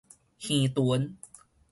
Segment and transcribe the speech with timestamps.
[0.39, 1.13] 耳脣